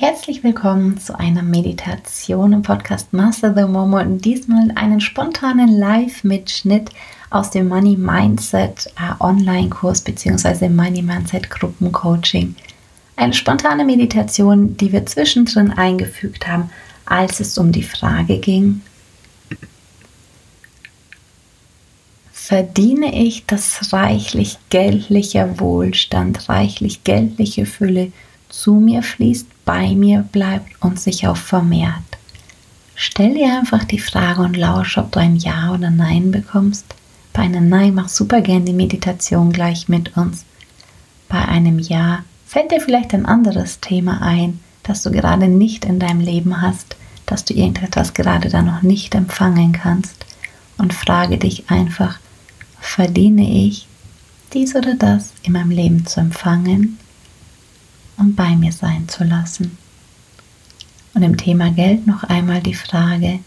[0.00, 4.24] Herzlich willkommen zu einer Meditation im Podcast Master the Moment.
[4.24, 6.90] Diesmal einen spontanen Live-Mitschnitt
[7.30, 10.68] aus dem Money Mindset äh, Online-Kurs bzw.
[10.68, 12.54] Money Mindset Gruppencoaching.
[13.16, 16.70] Eine spontane Meditation, die wir zwischendrin eingefügt haben,
[17.04, 18.82] als es um die Frage ging,
[22.32, 28.12] verdiene ich das reichlich geldliche Wohlstand, reichlich geldliche Fülle
[28.48, 31.92] zu mir fließt, bei mir bleibt und sich auch vermehrt.
[32.94, 36.86] Stell dir einfach die Frage und lausch, ob du ein Ja oder Nein bekommst.
[37.34, 40.46] Bei einem Nein mach super gern die Meditation gleich mit uns.
[41.28, 45.98] Bei einem Ja fällt dir vielleicht ein anderes Thema ein, das du gerade nicht in
[45.98, 50.24] deinem Leben hast, dass du irgendetwas gerade da noch nicht empfangen kannst
[50.78, 52.18] und frage dich einfach,
[52.80, 53.86] verdiene ich
[54.54, 56.98] dies oder das in meinem Leben zu empfangen
[58.18, 59.78] und bei mir sein zu lassen.
[61.14, 63.40] Und im Thema Geld noch einmal die Frage,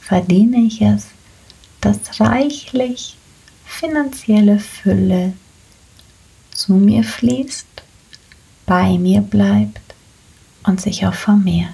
[0.00, 1.06] verdiene ich es,
[1.80, 3.16] dass reichlich
[3.64, 5.32] finanzielle Fülle
[6.52, 7.66] zu mir fließt,
[8.64, 9.94] bei mir bleibt
[10.64, 11.72] und sich auch vermehrt.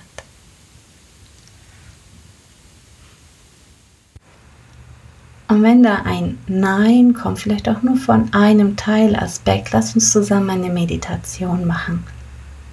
[5.48, 10.48] Und wenn da ein Nein kommt, vielleicht auch nur von einem Teilaspekt, lass uns zusammen
[10.48, 12.04] eine Meditation machen.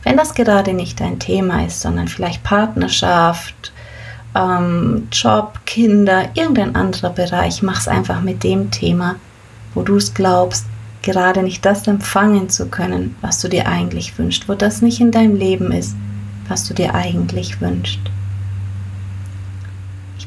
[0.04, 3.74] Wenn das gerade nicht dein Thema ist, sondern vielleicht Partnerschaft,
[4.36, 9.16] ähm, Job, Kinder, irgendein anderer Bereich, mach es einfach mit dem Thema,
[9.74, 10.66] wo du es glaubst,
[11.02, 15.12] gerade nicht das empfangen zu können, was du dir eigentlich wünschst, wo das nicht in
[15.12, 15.96] deinem Leben ist,
[16.48, 18.00] was du dir eigentlich wünschst.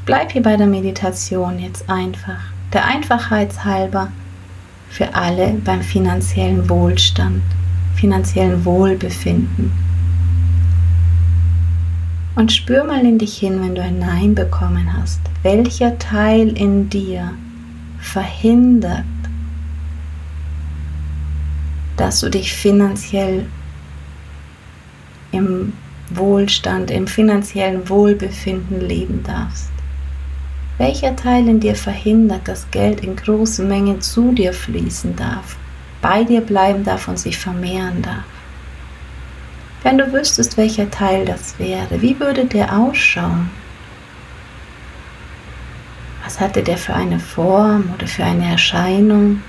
[0.04, 2.40] Bleib hier bei der Meditation jetzt einfach,
[2.72, 4.08] der Einfachheit halber,
[4.90, 7.42] für alle beim finanziellen Wohlstand,
[8.03, 9.70] finanziellen Wohlbefinden.
[12.34, 15.20] Und spür mal in dich hin, wenn du ein Nein bekommen hast.
[15.45, 17.30] Welcher Teil in dir
[18.00, 19.05] verhindert,
[21.96, 23.46] dass du dich finanziell
[25.30, 25.73] im
[26.11, 29.70] Wohlstand, im finanziellen Wohlbefinden leben darfst?
[30.77, 35.57] Welcher Teil in dir verhindert, dass Geld in großen Mengen zu dir fließen darf,
[36.02, 38.24] bei dir bleiben darf und sich vermehren darf?
[39.83, 43.51] Wenn du wüsstest, welcher Teil das wäre, wie würde der ausschauen?
[46.24, 49.41] Was hatte der für eine Form oder für eine Erscheinung?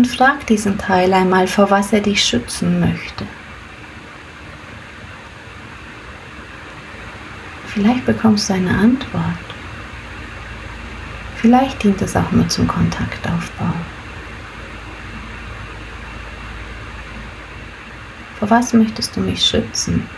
[0.00, 3.26] und frag diesen Teil einmal, vor was er dich schützen möchte.
[7.72, 9.22] Vielleicht bekommst du eine Antwort.
[11.36, 13.72] Vielleicht dient es auch nur zum Kontaktaufbau.
[18.40, 20.08] Vor was möchtest du mich schützen?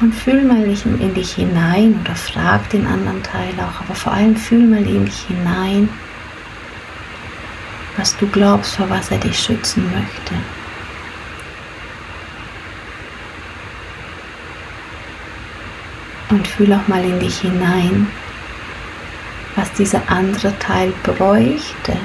[0.00, 4.36] Und fühl mal in dich hinein oder frag den anderen Teil auch, aber vor allem
[4.36, 5.88] fühl mal in dich hinein,
[8.00, 10.34] was du glaubst, vor was er dich schützen möchte.
[16.30, 18.06] Und fühl auch mal in dich hinein,
[19.54, 21.96] was dieser andere Teil bräuchte,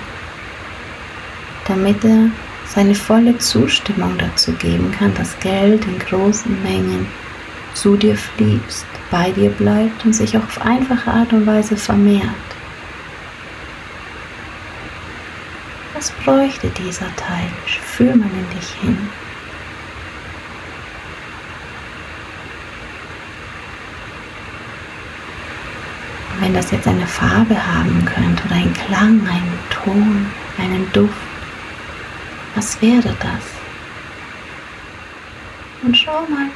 [1.65, 2.29] damit er
[2.65, 7.07] seine volle Zustimmung dazu geben kann, dass Geld in großen Mengen
[7.73, 12.54] zu dir fließt, bei dir bleibt und sich auch auf einfache Art und Weise vermehrt.
[16.25, 17.47] Bräuchte dieser Teil?
[17.67, 18.97] Fühl mal in dich hin.
[26.39, 30.25] Wenn das jetzt eine Farbe haben könnte oder einen Klang, einen Ton,
[30.57, 31.13] einen Duft,
[32.55, 33.43] was wäre das?
[35.83, 36.49] Und schau mal,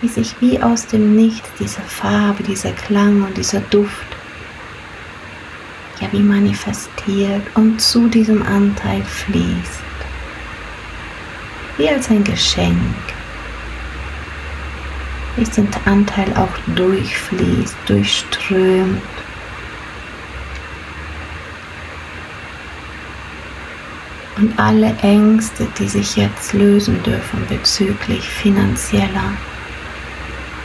[0.00, 4.19] wie sich wie aus dem Nichts diese Farbe, dieser Klang und dieser Duft
[6.12, 9.80] wie manifestiert und zu diesem Anteil fließt.
[11.76, 12.76] Wie als ein Geschenk.
[15.36, 19.02] Wie den Anteil auch durchfließt, durchströmt.
[24.36, 29.32] Und alle Ängste, die sich jetzt lösen dürfen bezüglich finanzieller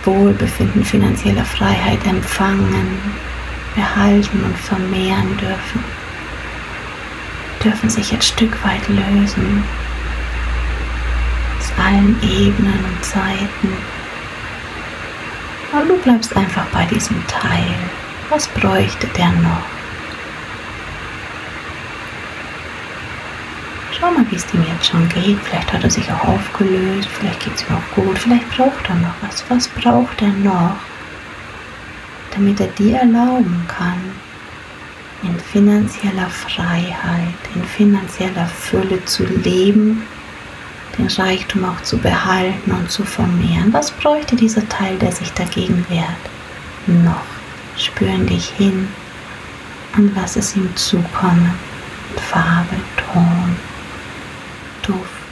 [0.05, 2.99] Wohlbefinden, finanzieller Freiheit empfangen,
[3.75, 5.83] behalten und vermehren dürfen,
[7.63, 9.63] dürfen sich jetzt Stück weit lösen
[11.59, 13.73] aus allen Ebenen und Zeiten
[15.73, 17.75] Und du bleibst einfach bei diesem Teil.
[18.29, 19.63] Was bräuchte der noch?
[23.91, 25.39] Schau mal, wie es dem jetzt schon geht.
[25.39, 28.95] Vielleicht hat er sich auch aufgelöst, vielleicht geht es ihm auch gut, vielleicht braucht er
[28.95, 29.43] noch was.
[29.49, 30.75] Was braucht er noch,
[32.35, 33.99] damit er dir erlauben kann,
[35.23, 40.03] in finanzieller Freiheit, in finanzieller Fülle zu leben,
[40.97, 43.73] den Reichtum auch zu behalten und zu vermehren.
[43.73, 46.07] Was bräuchte dieser Teil, der sich dagegen wehrt?
[46.87, 47.25] Noch.
[47.77, 48.87] Spür in dich hin
[49.97, 51.51] und lass es ihm zukommen.
[52.15, 53.55] Farbe, Ton,
[54.83, 55.25] Duft.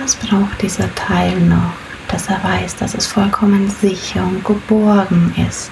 [0.00, 1.72] Was braucht dieser Teil noch,
[2.08, 5.70] dass er weiß, dass es vollkommen sicher und geborgen ist,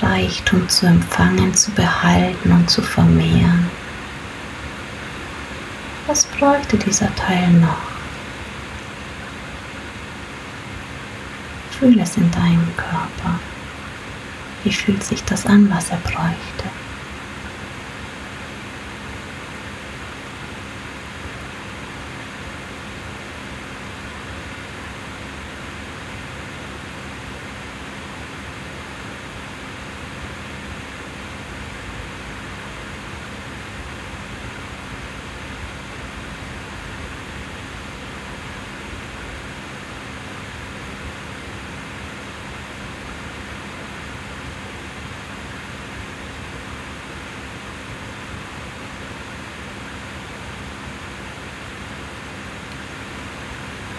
[0.00, 3.70] Reichtum zu empfangen, zu behalten und zu vermehren?
[6.06, 7.90] Was bräuchte dieser Teil noch?
[11.78, 13.38] Fühle es in deinem Körper.
[14.64, 16.79] Wie fühlt sich das an, was er bräuchte?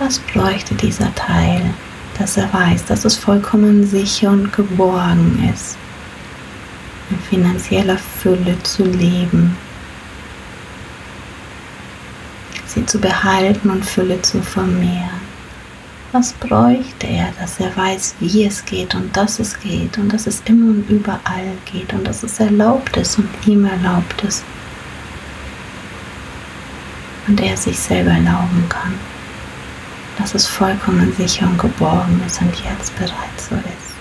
[0.03, 1.61] Was bräuchte dieser Teil,
[2.17, 5.77] dass er weiß, dass es vollkommen sicher und geborgen ist,
[7.11, 9.55] in finanzieller Fülle zu leben,
[12.65, 15.21] sie zu behalten und Fülle zu vermehren?
[16.13, 20.25] Was bräuchte er, dass er weiß, wie es geht und dass es geht und dass
[20.25, 24.43] es immer und überall geht und dass es erlaubt ist und ihm erlaubt ist
[27.27, 29.10] und er sich selber erlauben kann?
[30.21, 33.91] Dass es vollkommen sicher und geborgen ist und jetzt bereits so ist.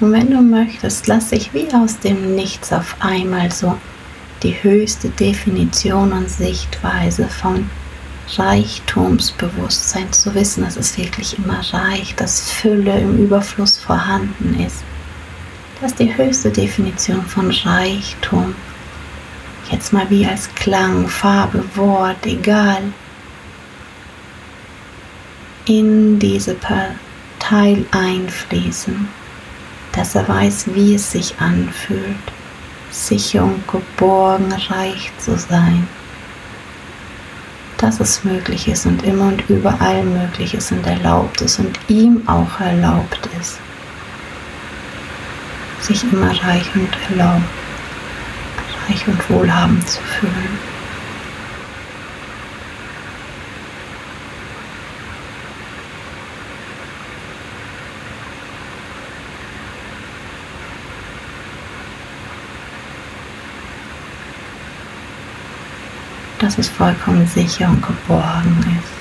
[0.00, 3.76] Und wenn du möchtest, lass dich wie aus dem Nichts auf einmal so
[4.42, 7.68] die höchste Definition und Sichtweise von
[8.36, 14.84] Reichtumsbewusstsein zu wissen, dass es wirklich immer reicht, dass Fülle im Überfluss vorhanden ist.
[15.80, 18.54] Das ist die höchste Definition von Reichtum.
[19.70, 22.82] Jetzt mal wie als Klang, Farbe, Wort, egal,
[25.66, 26.56] in diese
[27.38, 29.08] Teil einfließen,
[29.92, 32.16] dass er weiß, wie es sich anfühlt
[32.90, 35.86] sicher und geborgen reich zu sein.
[37.78, 42.22] Dass es möglich ist und immer und überall möglich ist und erlaubt ist und ihm
[42.28, 43.58] auch erlaubt ist,
[45.80, 47.44] sich immer reich und erlaubt,
[48.88, 50.69] reich und wohlhabend zu fühlen.
[66.40, 69.00] Dass es vollkommen sicher und geborgen ist.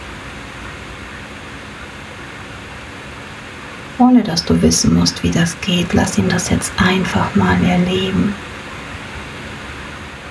[3.97, 8.33] Ohne dass du wissen musst, wie das geht, lass ihn das jetzt einfach mal erleben.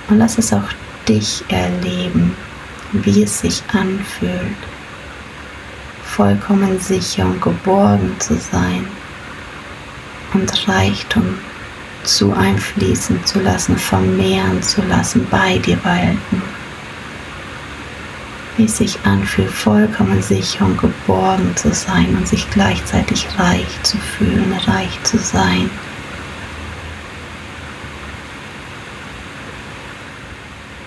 [0.07, 0.69] Und lass es auch
[1.07, 2.35] dich erleben,
[2.93, 4.57] wie es sich anfühlt,
[6.03, 8.85] vollkommen sicher und geborgen zu sein
[10.33, 11.37] und Reichtum
[12.03, 16.41] zu einfließen zu lassen, vermehren zu lassen, bei dir walten
[18.59, 23.97] wie es sich anfühlt, vollkommen sicher und geborgen zu sein und sich gleichzeitig reich zu
[23.97, 25.69] fühlen, reich zu sein.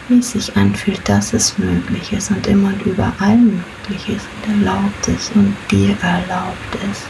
[0.09, 4.67] wie es sich anfühlt, dass es möglich ist und immer und überall möglich ist und
[4.67, 7.07] erlaubt ist und dir erlaubt ist.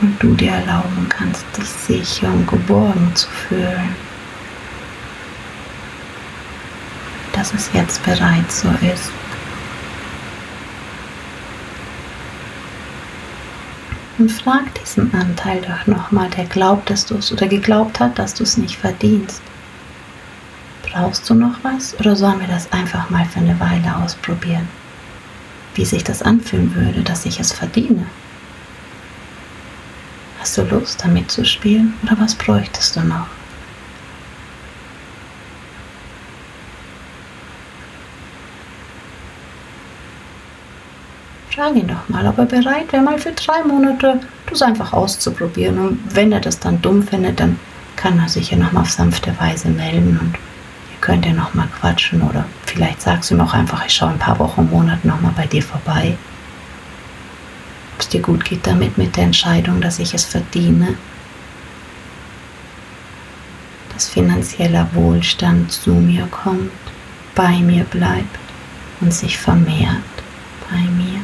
[0.00, 4.07] Und du dir erlauben kannst, dich sicher und geborgen zu fühlen.
[7.50, 9.10] Dass es jetzt bereits so ist.
[14.18, 18.34] Und frag diesen Anteil doch nochmal, der glaubt, dass du es oder geglaubt hat, dass
[18.34, 19.40] du es nicht verdienst.
[20.82, 24.68] Brauchst du noch was oder sollen wir das einfach mal für eine Weile ausprobieren?
[25.74, 28.04] Wie sich das anfühlen würde, dass ich es verdiene?
[30.38, 33.37] Hast du Lust, damit zu spielen oder was bräuchtest du noch?
[41.58, 45.76] Frag ihn doch mal, ob er bereit wäre, mal für drei Monate das einfach auszuprobieren.
[45.80, 47.58] Und wenn er das dann dumm findet, dann
[47.96, 52.22] kann er sich ja nochmal auf sanfte Weise melden und ihr könnt ja nochmal quatschen
[52.22, 55.48] oder vielleicht sagst du ihm auch einfach, ich schaue ein paar Wochen, Monate nochmal bei
[55.48, 56.16] dir vorbei.
[57.96, 60.94] Ob es dir gut geht damit, mit der Entscheidung, dass ich es verdiene,
[63.94, 66.70] dass finanzieller Wohlstand zu mir kommt,
[67.34, 68.38] bei mir bleibt
[69.00, 70.04] und sich vermehrt
[70.70, 71.18] bei mir.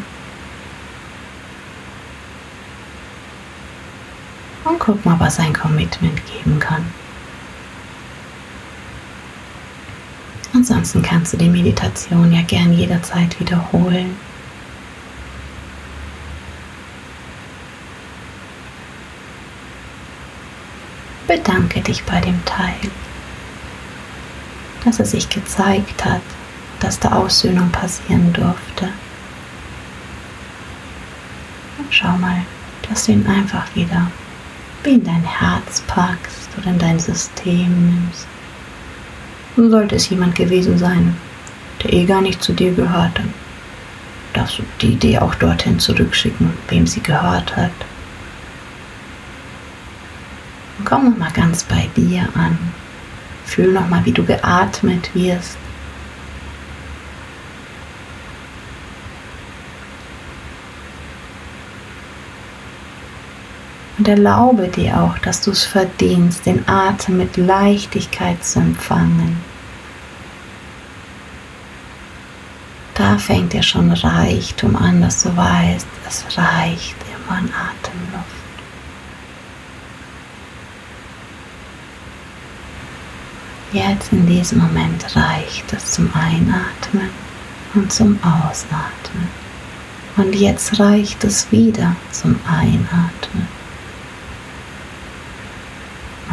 [4.64, 6.84] Und guck mal, was ein Commitment geben kann.
[10.54, 14.16] Ansonsten kannst du die Meditation ja gern jederzeit wiederholen.
[21.26, 22.90] Bedanke dich bei dem Teil,
[24.84, 26.20] dass er sich gezeigt hat,
[26.80, 28.90] dass da Aussöhnung passieren durfte.
[31.78, 32.42] Und schau mal,
[32.88, 34.23] dass du ihn einfach wieder wie
[34.86, 38.26] in dein Herz packst oder in dein System nimmst.
[39.56, 41.16] Und sollte es jemand gewesen sein,
[41.82, 43.32] der eh gar nicht zu dir gehört, dann
[44.32, 47.72] darfst du die Idee auch dorthin zurückschicken, wem sie gehört hat.
[50.78, 52.58] Und komm nochmal ganz bei dir an.
[53.44, 55.56] Fühl nochmal, wie du geatmet wirst.
[63.96, 69.36] Und erlaube dir auch, dass du es verdienst, den Atem mit Leichtigkeit zu empfangen.
[72.94, 78.34] Da fängt ja schon Reichtum an, dass du weißt, es reicht immer an Atemluft.
[83.72, 87.10] Jetzt in diesem Moment reicht es zum Einatmen
[87.74, 89.28] und zum Ausatmen.
[90.16, 93.48] Und jetzt reicht es wieder zum Einatmen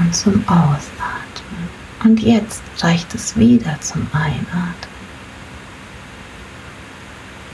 [0.02, 1.70] und zum Ausatmen.
[2.04, 4.76] Und jetzt reicht es wieder zum Einatmen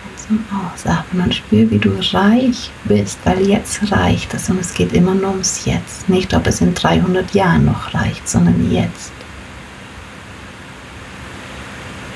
[0.06, 4.74] und zum Ausatmen und spür, wie du reich bist, weil jetzt reicht es und es
[4.74, 6.08] geht immer nur ums Jetzt.
[6.08, 9.12] Nicht, ob es in 300 Jahren noch reicht, sondern jetzt.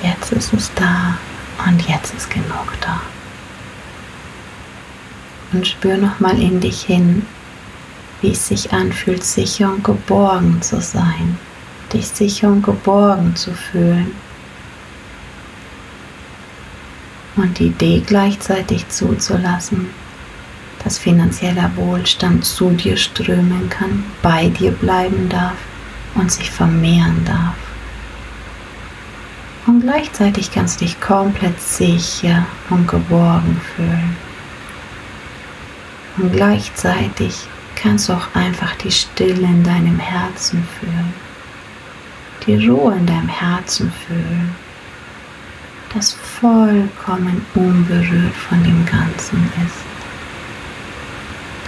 [0.04, 1.18] Jetzt ist es da
[1.68, 3.02] und jetzt ist genug da.
[5.52, 7.26] Und spür nochmal in dich hin,
[8.22, 11.38] wie es sich anfühlt, sicher und geborgen zu sein,
[11.92, 14.12] dich sicher und geborgen zu fühlen.
[17.36, 19.90] Und die Idee gleichzeitig zuzulassen,
[20.84, 25.56] dass finanzieller Wohlstand zu dir strömen kann, bei dir bleiben darf
[26.16, 27.56] und sich vermehren darf.
[29.68, 34.18] Und gleichzeitig kannst du dich komplett sicher und geborgen fühlen.
[36.18, 37.48] Und gleichzeitig
[37.82, 41.14] kannst du auch einfach die Stille in deinem Herzen fühlen,
[42.46, 44.56] die Ruhe in deinem Herzen fühlen,
[45.94, 49.84] das vollkommen unberührt von dem Ganzen ist.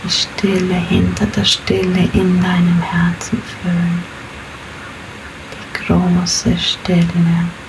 [0.03, 4.03] Die Stille hinter der Stille in deinem Herzen fühlen,
[5.53, 7.62] die große Stille.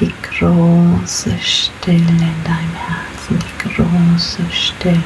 [0.00, 5.02] Die große Stille in deinem Herzen, die große Stille.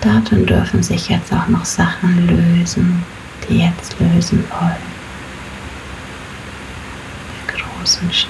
[0.00, 3.04] Darin dürfen sich jetzt auch noch Sachen lösen,
[3.46, 4.89] die jetzt lösen wollen
[8.00, 8.28] wünscht.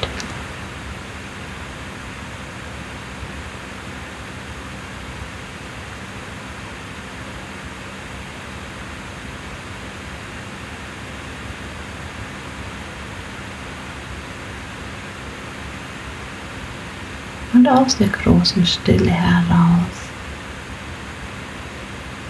[17.53, 20.11] Und aus der großen Stille heraus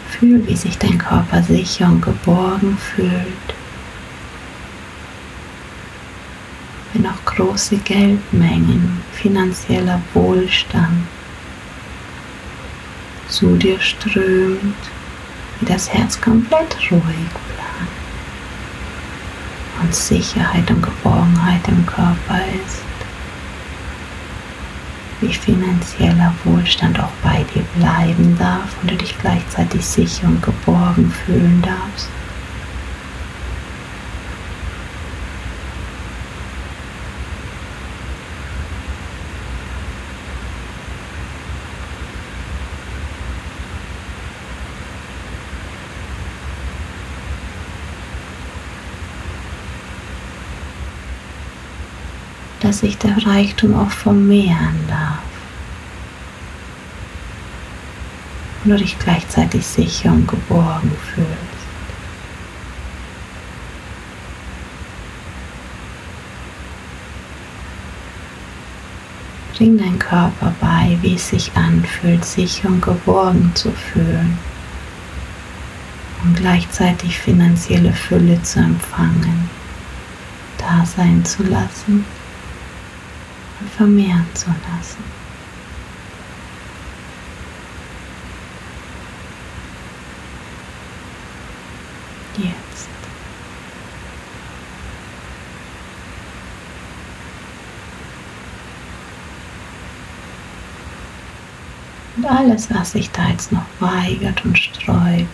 [0.09, 3.60] fühl, wie sich dein Körper sicher und geborgen fühlt.
[7.41, 11.07] Große Geldmengen, finanzieller Wohlstand
[13.29, 14.77] zu dir strömt,
[15.59, 17.97] wie das Herz komplett ruhig bleibt
[19.81, 22.83] und Sicherheit und Geborgenheit im Körper ist,
[25.23, 31.11] wie finanzieller Wohlstand auch bei dir bleiben darf und du dich gleichzeitig sicher und geborgen
[31.25, 32.11] fühlen darfst.
[52.71, 55.19] Dass sich der Reichtum auch vermehren darf.
[58.63, 61.31] Und du dich gleichzeitig sicher und geborgen fühlst.
[69.57, 74.39] Bring deinen Körper bei, wie es sich anfühlt, sicher und geborgen zu fühlen
[76.23, 79.51] und gleichzeitig finanzielle Fülle zu empfangen,
[80.57, 82.05] da sein zu lassen
[83.69, 85.05] vermehren zu lassen.
[92.37, 92.89] Jetzt.
[102.17, 105.29] Und alles, was sich da jetzt noch weigert und sträubt,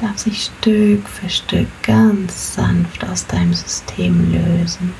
[0.00, 4.94] darf sich Stück für Stück ganz sanft aus deinem System lösen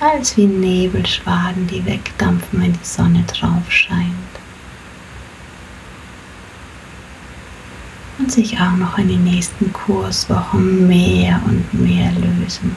[0.00, 4.14] als wie Nebelschwaden, die wegdampfen, wenn die Sonne drauf scheint.
[8.18, 12.76] Und sich auch noch in den nächsten Kurswochen mehr und mehr lösen.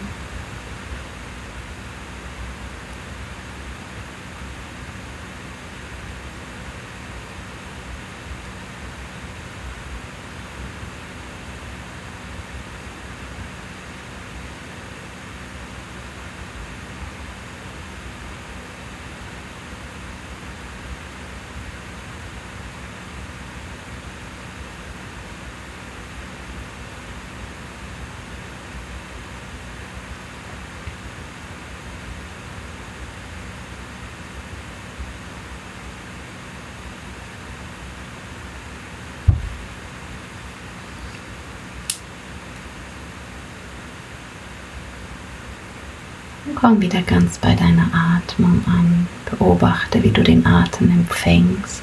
[46.61, 49.07] Komm wieder ganz bei deiner Atmung an.
[49.25, 51.81] Beobachte, wie du den Atem empfängst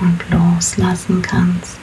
[0.00, 1.78] und loslassen kannst.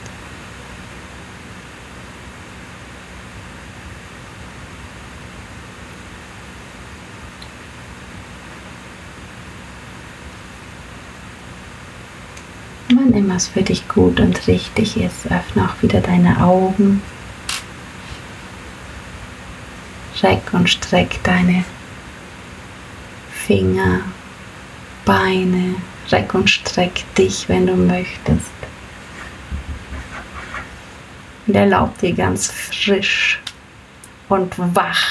[12.90, 17.00] Wann immer es für dich gut und richtig ist, öffne auch wieder deine Augen
[20.22, 21.64] Streck und streck deine
[23.32, 24.02] Finger,
[25.04, 25.74] Beine,
[26.12, 28.52] reck und streck dich, wenn du möchtest.
[31.48, 33.40] Und erlaub dir ganz frisch
[34.28, 35.02] und wach